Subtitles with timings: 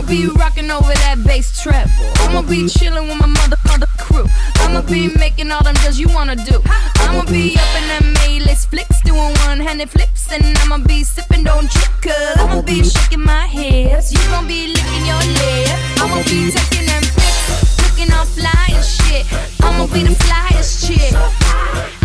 [0.00, 1.90] I'ma be rocking over that bass treble.
[2.24, 4.24] I'ma be chilling with my mother, mother crew.
[4.64, 6.62] I'ma be making all them deals you wanna do.
[7.04, 11.68] I'ma be up in them A-list flicks, doing one-handed flips, and I'ma be sipping, don't
[12.00, 14.10] cause I'ma be shaking my hips.
[14.10, 16.00] You gon' be licking your lips.
[16.00, 19.28] I'ma be taking them pics, looking all fly and shit.
[19.60, 21.12] I'ma be the flyest chick.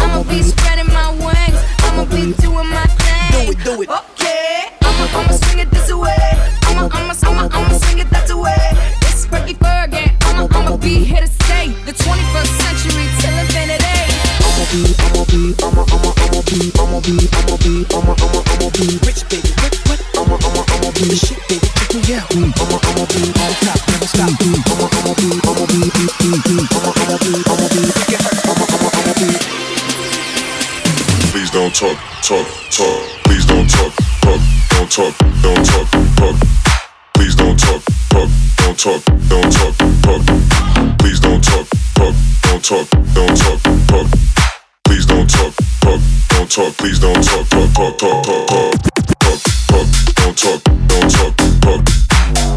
[0.03, 1.59] I'ma be spreading my wings.
[1.87, 3.31] I'ma be doing my thing.
[3.31, 3.89] Do it, do it.
[3.89, 6.64] Okay, I'ma, I'ma swing it this way.
[6.75, 8.51] I'ma, I'ma, I'ma, I'ma swing it that way.
[9.07, 10.11] It's Ricky Fergie.
[10.27, 11.71] I'ma, I'ma be here to stay.
[11.87, 13.95] The 21st century till infinity.
[14.43, 18.67] I'ma be, I'ma be, I'ma, I'ma, I'ma be, I'ma be, I'ma be, I'ma, I'ma, I'ma
[18.75, 19.55] be rich, baby.
[19.63, 20.03] What, what?
[20.19, 21.63] I'ma, I'ma, I'ma be the shit, baby.
[21.63, 22.27] Check me out.
[22.35, 24.35] I'ma, I'ma be on top, never stop.
[24.35, 27.87] I'ma, I'ma be, I'ma be, I'ma, I'ma be, I'ma be,
[28.51, 29.31] I'ma, I'ma, I'ma be.
[31.31, 32.99] Please don't talk, talk, talk.
[33.23, 33.95] Please don't talk,
[34.37, 36.35] talk, don't talk, don't talk, talk.
[37.13, 40.97] Please don't talk, talk, don't talk, don't talk, talk.
[40.99, 44.07] Please don't talk, talk, don't talk, don't talk, talk.
[44.83, 46.77] Please don't talk, talk, don't talk.
[46.77, 49.87] Please don't talk, talk, talk, talk, talk, talk, talk, talk.
[50.15, 51.85] Don't talk, don't talk, talk.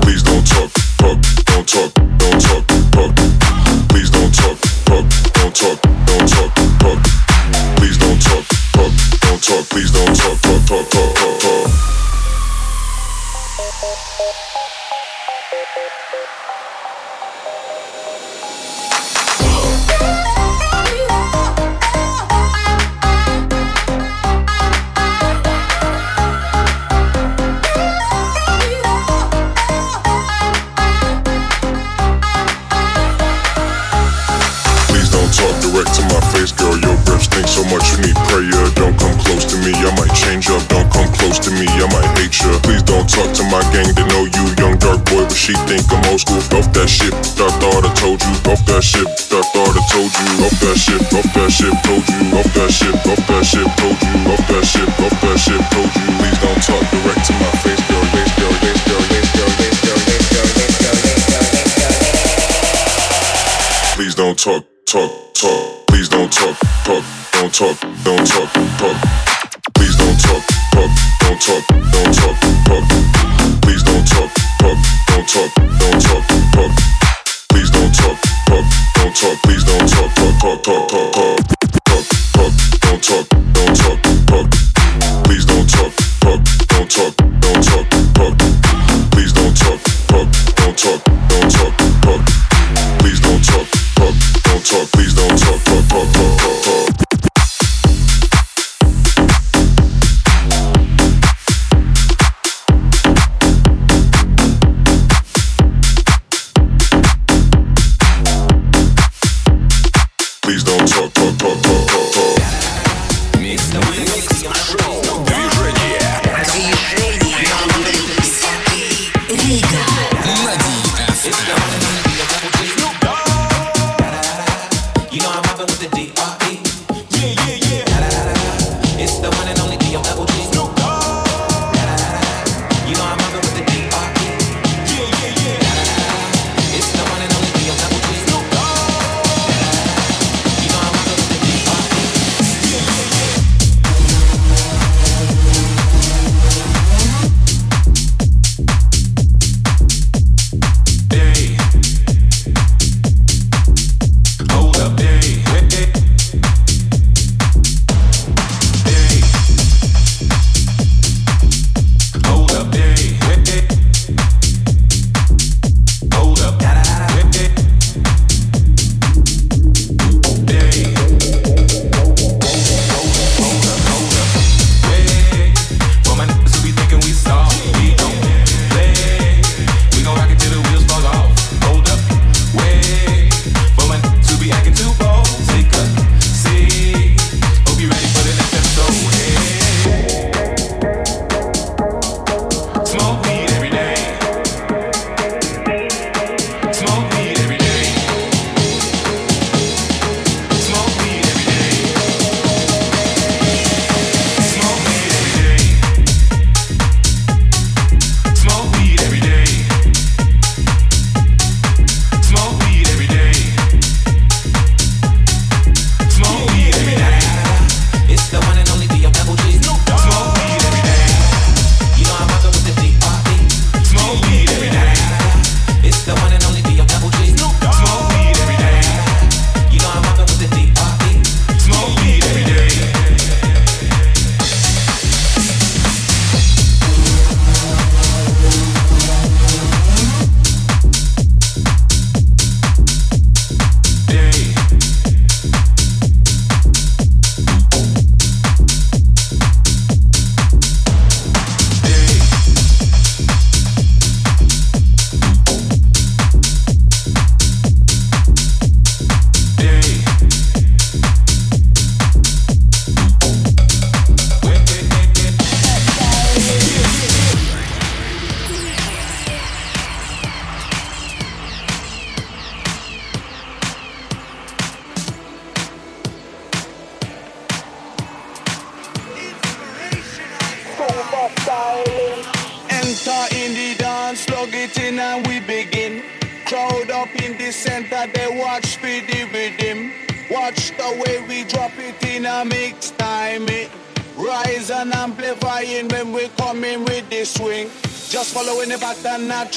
[0.02, 3.16] Please don't talk, talk, don't talk, don't talk, talk.
[3.88, 5.04] Please don't talk, talk,
[5.34, 6.07] don't talk.
[9.38, 9.68] Don't talk.
[9.68, 11.87] Please don't talk, talk, talk, talk, talk, talk.
[48.78, 49.17] That shit,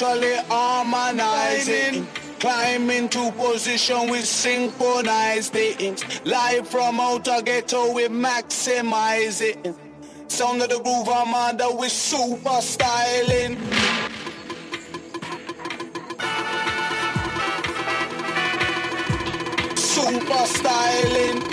[0.02, 2.06] spiritually harmonizing.
[2.40, 6.04] Climb into position, we synchronize things.
[6.24, 9.74] Live from outer ghetto, we maximize it.
[10.26, 13.56] Sound of the groove armada, we super styling.
[19.76, 21.51] Super styling.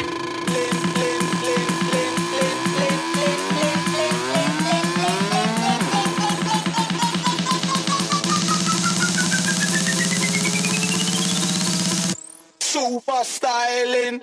[13.00, 14.22] super styling.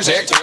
[0.00, 0.39] Music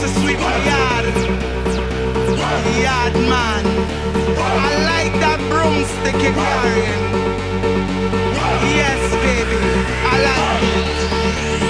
[0.00, 1.04] to sweep my yard.
[2.84, 3.64] Yard man.
[4.66, 7.04] I like that broomstick you're carrying.
[8.80, 9.60] Yes, baby.
[10.12, 10.62] I like
[11.64, 11.69] it.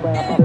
[0.00, 0.37] 不要。